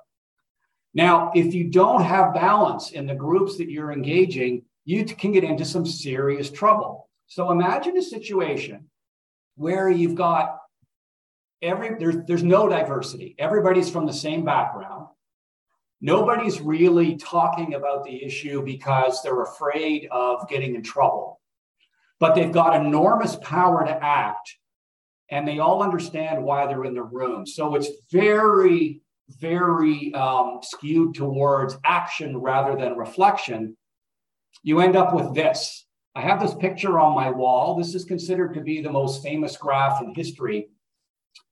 [0.94, 5.44] Now, if you don't have balance in the groups that you're engaging, you can get
[5.44, 7.08] into some serious trouble.
[7.26, 8.90] So imagine a situation
[9.56, 10.58] where you've got
[11.62, 13.35] every there's there's no diversity.
[13.38, 15.06] Everybody's from the same background.
[16.03, 21.41] Nobody's really talking about the issue because they're afraid of getting in trouble.
[22.19, 24.57] But they've got enormous power to act
[25.31, 27.47] and they all understand why they're in the room.
[27.47, 29.01] So it's very,
[29.41, 33.77] very um, skewed towards action rather than reflection.
[34.62, 37.77] You end up with this I have this picture on my wall.
[37.77, 40.69] This is considered to be the most famous graph in history.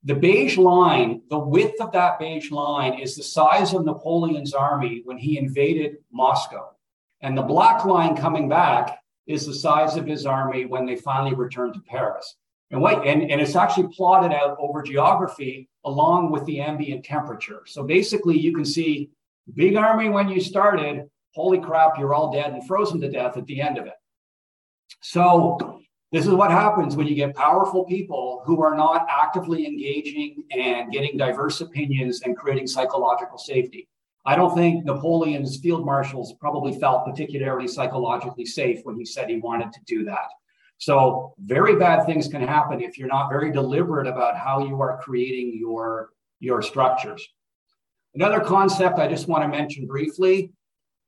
[0.05, 5.03] The beige line, the width of that beige line is the size of Napoleon's army
[5.05, 6.71] when he invaded Moscow.
[7.21, 11.35] And the black line coming back is the size of his army when they finally
[11.35, 12.37] returned to Paris.
[12.71, 17.63] And, wait, and, and it's actually plotted out over geography along with the ambient temperature.
[17.67, 19.11] So basically, you can see
[19.55, 23.47] big army when you started, holy crap, you're all dead and frozen to death at
[23.47, 23.95] the end of it.
[25.01, 25.70] So
[26.13, 30.91] this is what happens when you get powerful people who are not actively engaging and
[30.91, 33.89] getting diverse opinions and creating psychological safety.
[34.27, 39.39] I don't think Napoleon's field marshals probably felt particularly psychologically safe when he said he
[39.39, 40.29] wanted to do that.
[40.79, 45.01] So, very bad things can happen if you're not very deliberate about how you are
[45.03, 47.27] creating your, your structures.
[48.15, 50.53] Another concept I just want to mention briefly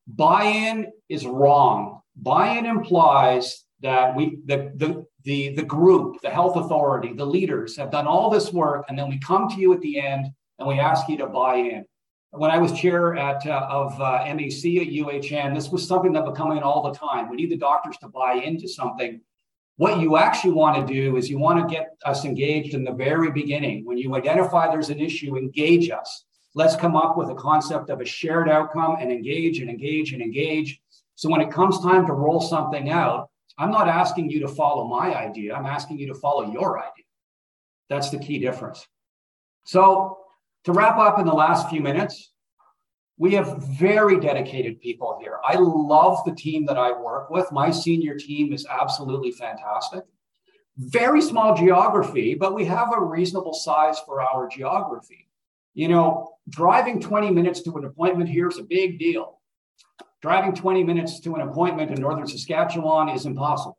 [0.06, 2.00] buy in is wrong.
[2.16, 7.76] Buy in implies that we the, the the the group the health authority the leaders
[7.76, 10.26] have done all this work and then we come to you at the end
[10.58, 11.84] and we ask you to buy in.
[12.30, 16.24] When i was chair at uh, of uh, mac at uhn this was something that
[16.24, 17.28] was coming in all the time.
[17.28, 19.20] We need the doctors to buy into something.
[19.76, 22.92] What you actually want to do is you want to get us engaged in the
[22.92, 23.84] very beginning.
[23.84, 26.24] When you identify there's an issue engage us.
[26.54, 30.22] Let's come up with a concept of a shared outcome and engage and engage and
[30.22, 30.80] engage.
[31.14, 33.30] So when it comes time to roll something out
[33.62, 35.54] I'm not asking you to follow my idea.
[35.54, 37.04] I'm asking you to follow your idea.
[37.88, 38.84] That's the key difference.
[39.62, 40.18] So,
[40.64, 42.32] to wrap up in the last few minutes,
[43.18, 45.38] we have very dedicated people here.
[45.44, 47.52] I love the team that I work with.
[47.52, 50.02] My senior team is absolutely fantastic.
[50.76, 55.28] Very small geography, but we have a reasonable size for our geography.
[55.74, 59.38] You know, driving 20 minutes to an appointment here is a big deal.
[60.20, 63.76] Driving 20 minutes to an appointment in northern Saskatchewan is impossible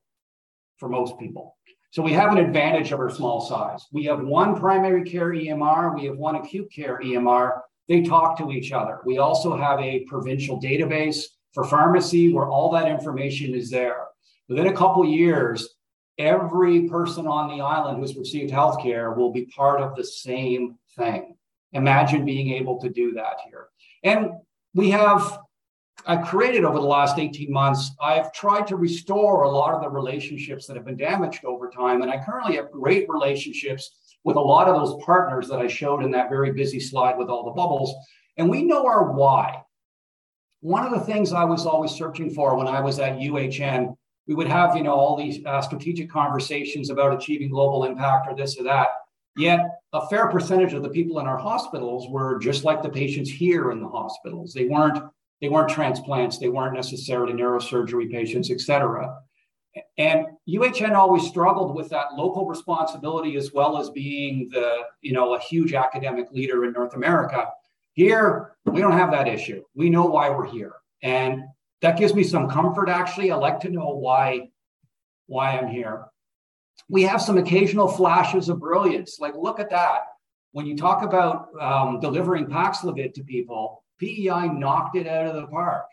[0.78, 1.56] for most people.
[1.92, 3.86] So we have an advantage of our small size.
[3.92, 7.62] We have one primary care EMR, we have one acute care EMR.
[7.88, 9.00] They talk to each other.
[9.06, 11.24] We also have a provincial database
[11.54, 14.08] for pharmacy where all that information is there.
[14.50, 15.70] Within a couple years,
[16.18, 21.36] every person on the island who's received healthcare will be part of the same thing.
[21.74, 23.68] Imagine being able to do that here.
[24.04, 24.32] And
[24.74, 25.40] we have
[26.06, 29.90] I've created over the last 18 months, I've tried to restore a lot of the
[29.90, 32.02] relationships that have been damaged over time.
[32.02, 36.04] And I currently have great relationships with a lot of those partners that I showed
[36.04, 37.94] in that very busy slide with all the bubbles.
[38.38, 39.62] And we know our why.
[40.62, 43.96] One of the things I was always searching for when I was at UHN,
[44.28, 48.36] we would have, you know, all these uh, strategic conversations about achieving global impact or
[48.36, 48.90] this or that.
[49.36, 49.60] Yet
[49.94, 53.72] a fair percentage of the people in our hospitals were just like the patients here
[53.72, 54.54] in the hospitals.
[54.54, 55.04] They weren't
[55.44, 59.20] they weren't transplants, they weren't necessarily neurosurgery patients, et cetera.
[59.98, 65.36] And UHN always struggled with that local responsibility as well as being the, you know,
[65.36, 67.50] a huge academic leader in North America.
[67.92, 69.62] Here, we don't have that issue.
[69.76, 70.76] We know why we're here.
[71.02, 71.44] And
[71.82, 73.30] that gives me some comfort actually.
[73.30, 74.50] I like to know why
[75.26, 76.06] why I'm here.
[76.88, 79.18] We have some occasional flashes of brilliance.
[79.20, 80.04] Like, look at that.
[80.54, 85.48] When you talk about um, delivering Paxlovid to people, PEI knocked it out of the
[85.48, 85.86] park.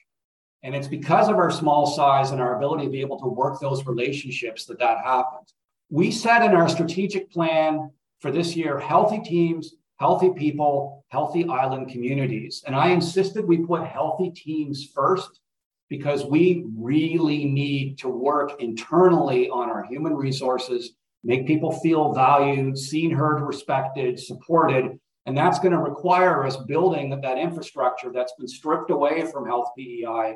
[0.63, 3.61] And it's because of our small size and our ability to be able to work
[3.61, 5.47] those relationships that that happened.
[5.91, 7.91] We set in our strategic plan
[8.21, 12.63] for this year healthy teams, healthy people, healthy island communities.
[12.67, 15.41] And I insisted we put healthy teams first
[15.89, 20.93] because we really need to work internally on our human resources,
[21.25, 25.01] make people feel valued, seen, heard, respected, supported,
[25.31, 29.69] and that's going to require us building that infrastructure that's been stripped away from health
[29.79, 30.35] PEI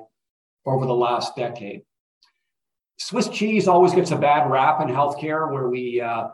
[0.64, 1.82] over the last decade.
[2.96, 6.28] Swiss cheese always gets a bad rap in healthcare where we uh,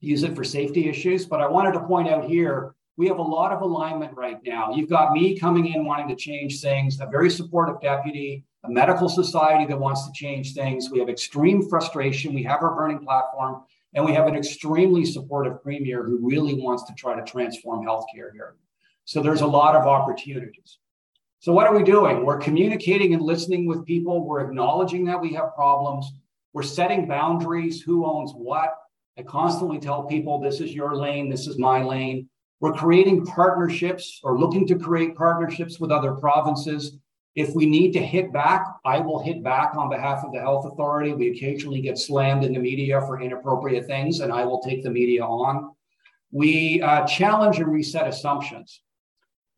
[0.00, 1.24] use it for safety issues.
[1.24, 4.72] But I wanted to point out here we have a lot of alignment right now.
[4.74, 9.08] You've got me coming in wanting to change things, a very supportive deputy, a medical
[9.08, 10.90] society that wants to change things.
[10.90, 12.34] We have extreme frustration.
[12.34, 13.62] We have our burning platform.
[13.96, 18.30] And we have an extremely supportive premier who really wants to try to transform healthcare
[18.32, 18.56] here.
[19.06, 20.78] So there's a lot of opportunities.
[21.40, 22.24] So what are we doing?
[22.24, 24.26] We're communicating and listening with people.
[24.26, 26.12] We're acknowledging that we have problems.
[26.52, 27.80] We're setting boundaries.
[27.80, 28.74] Who owns what?
[29.18, 32.28] I constantly tell people this is your lane, this is my lane.
[32.60, 36.98] We're creating partnerships or looking to create partnerships with other provinces
[37.34, 40.64] if we need to hit back, I will hit back on behalf of the health
[40.64, 41.12] authority.
[41.12, 44.90] We occasionally get slammed in the media for inappropriate things, and I will take the
[44.90, 45.72] media on.
[46.30, 48.82] We uh, challenge and reset assumptions.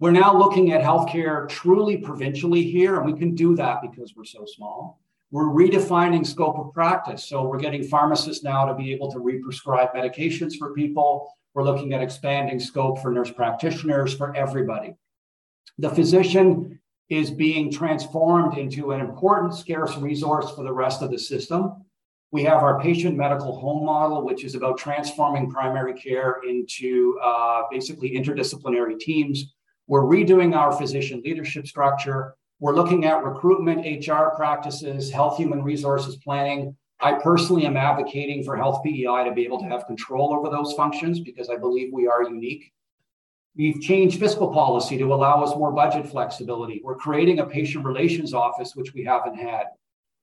[0.01, 4.24] We're now looking at healthcare truly provincially here, and we can do that because we're
[4.24, 4.99] so small.
[5.31, 7.29] We're redefining scope of practice.
[7.29, 11.31] So we're getting pharmacists now to be able to re-prescribe medications for people.
[11.53, 14.95] We're looking at expanding scope for nurse practitioners, for everybody.
[15.76, 16.78] The physician
[17.09, 21.84] is being transformed into an important scarce resource for the rest of the system.
[22.30, 27.62] We have our patient medical home model, which is about transforming primary care into uh,
[27.70, 29.54] basically interdisciplinary teams.
[29.86, 32.34] We're redoing our physician leadership structure.
[32.61, 36.76] We're looking at recruitment, HR practices, health human resources planning.
[37.00, 40.74] I personally am advocating for health PEI to be able to have control over those
[40.74, 42.72] functions because I believe we are unique
[43.59, 46.80] We've changed fiscal policy to allow us more budget flexibility.
[46.84, 49.64] We're creating a patient relations office, which we haven't had.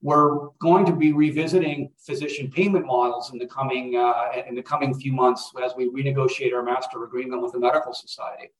[0.02, 4.94] We're going to be revisiting physician payment models in the coming uh, in the coming
[4.94, 8.52] few months as we renegotiate our master agreement with the medical society.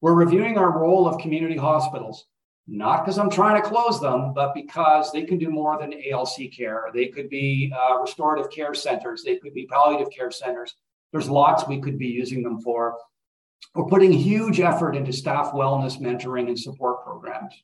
[0.00, 2.26] We're reviewing our role of community hospitals,
[2.66, 6.50] not because I'm trying to close them, but because they can do more than ALC
[6.50, 6.86] care.
[6.92, 9.22] They could be uh, restorative care centers.
[9.22, 10.74] They could be palliative care centers.
[11.12, 12.96] There's lots we could be using them for.
[13.74, 17.54] We're putting huge effort into staff wellness mentoring and support programs.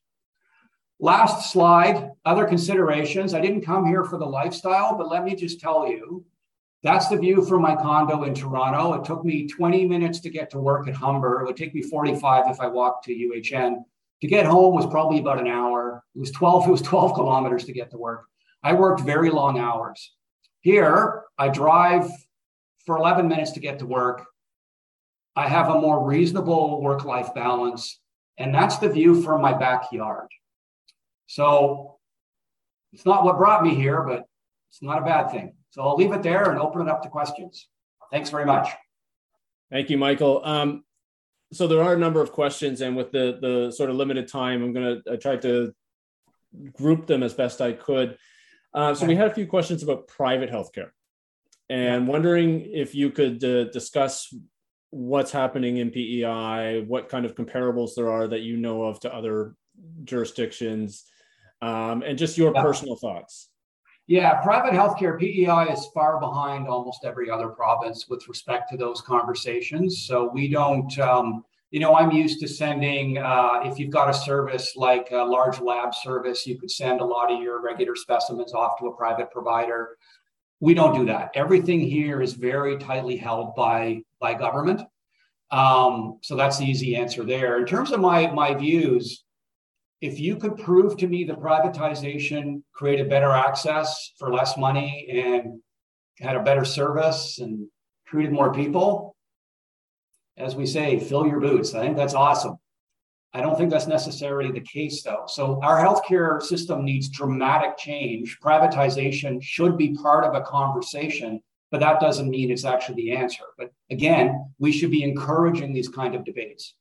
[0.98, 3.34] Last slide, other considerations.
[3.34, 6.24] I didn't come here for the lifestyle, but let me just tell you,
[6.82, 8.94] that's the view from my condo in Toronto.
[8.94, 11.40] It took me 20 minutes to get to work at Humber.
[11.40, 13.84] It would take me 45 if I walked to UHN.
[14.22, 16.02] To get home was probably about an hour.
[16.14, 18.24] It was 12, it was 12 kilometers to get to work.
[18.62, 20.12] I worked very long hours.
[20.60, 22.10] Here, I drive
[22.86, 24.26] for 11 minutes to get to work.
[25.36, 28.00] I have a more reasonable work life balance,
[28.38, 30.28] and that's the view from my backyard.
[31.26, 31.98] So
[32.92, 34.24] it's not what brought me here, but
[34.70, 35.54] it's not a bad thing.
[35.70, 37.68] So I'll leave it there and open it up to questions.
[38.10, 38.70] Thanks very much.
[39.70, 40.40] Thank you, Michael.
[40.44, 40.84] Um,
[41.52, 44.62] so there are a number of questions, and with the the sort of limited time,
[44.62, 45.74] I'm going to try to
[46.72, 48.16] group them as best I could.
[48.72, 50.90] Uh, so we had a few questions about private healthcare,
[51.68, 54.32] and wondering if you could uh, discuss
[54.96, 59.14] what's happening in PEI, what kind of comparables there are that you know of to
[59.14, 59.54] other
[60.04, 61.04] jurisdictions,
[61.60, 62.62] um, and just your yeah.
[62.62, 63.50] personal thoughts.
[64.06, 69.00] Yeah, private healthcare PEI is far behind almost every other province with respect to those
[69.00, 70.06] conversations.
[70.06, 74.14] So we don't, um, you know, I'm used to sending, uh, if you've got a
[74.14, 78.54] service like a large lab service, you could send a lot of your regular specimens
[78.54, 79.98] off to a private provider.
[80.60, 81.30] We don't do that.
[81.34, 84.82] Everything here is very tightly held by, by government.
[85.50, 87.58] Um, so that's the easy answer there.
[87.58, 89.24] In terms of my, my views,
[90.00, 95.60] if you could prove to me the privatization created better access for less money and
[96.20, 97.66] had a better service and
[98.06, 99.14] treated more people,
[100.36, 101.74] as we say, fill your boots.
[101.74, 102.56] I think that's awesome.
[103.36, 105.24] I don't think that's necessarily the case, though.
[105.28, 108.38] So, our healthcare system needs dramatic change.
[108.42, 113.44] Privatization should be part of a conversation, but that doesn't mean it's actually the answer.
[113.58, 116.74] But again, we should be encouraging these kind of debates.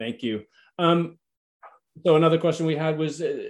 [0.00, 0.42] Thank you.
[0.76, 1.18] Um,
[2.04, 3.44] so another question we had was, uh,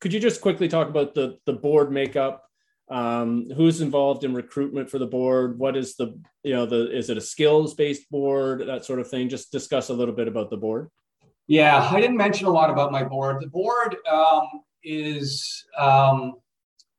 [0.00, 2.43] could you just quickly talk about the the board makeup?
[2.90, 5.58] Um, who's involved in recruitment for the board?
[5.58, 9.08] What is the you know the is it a skills based board that sort of
[9.08, 9.28] thing?
[9.28, 10.90] Just discuss a little bit about the board.
[11.46, 13.42] Yeah, I didn't mention a lot about my board.
[13.42, 14.48] The board um,
[14.82, 16.34] is um,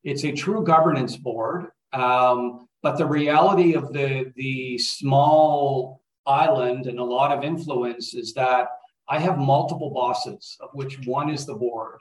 [0.04, 7.00] it's a true governance board, um, but the reality of the the small island and
[7.00, 8.70] a lot of influence is that
[9.08, 12.00] I have multiple bosses, of which one is the board.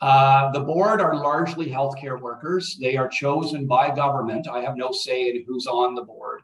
[0.00, 2.76] Uh, the board are largely healthcare workers.
[2.80, 4.48] They are chosen by government.
[4.48, 6.40] I have no say in who's on the board.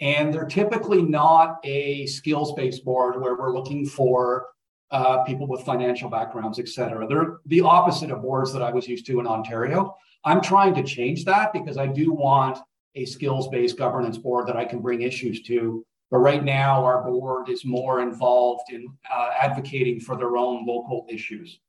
[0.00, 4.46] And they're typically not a skills based board where we're looking for
[4.90, 7.06] uh, people with financial backgrounds, et cetera.
[7.06, 9.96] They're the opposite of boards that I was used to in Ontario.
[10.24, 12.58] I'm trying to change that because I do want
[12.94, 17.02] a skills based governance board that I can bring issues to but right now, our
[17.04, 21.60] board is more involved in uh, advocating for their own local issues,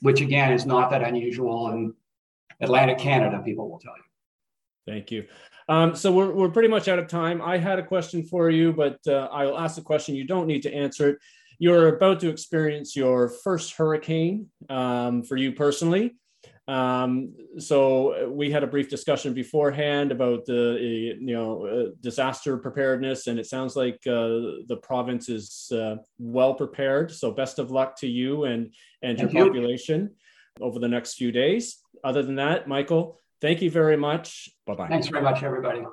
[0.00, 1.94] which again is not that unusual in
[2.60, 4.92] Atlantic Canada, people will tell you.
[4.92, 5.26] Thank you.
[5.68, 7.42] Um, so we're, we're pretty much out of time.
[7.42, 10.14] I had a question for you, but uh, I'll ask the question.
[10.14, 11.18] You don't need to answer it.
[11.58, 16.16] You're about to experience your first hurricane um, for you personally.
[16.68, 20.78] Um, so we had a brief discussion beforehand about the
[21.20, 26.54] you know uh, disaster preparedness, and it sounds like uh, the province is uh, well
[26.54, 27.12] prepared.
[27.12, 29.44] So best of luck to you and and your you.
[29.44, 30.10] population
[30.60, 31.78] over the next few days.
[32.02, 34.48] Other than that, Michael, thank you very much.
[34.66, 34.88] Bye bye.
[34.88, 35.84] Thanks very much, everybody.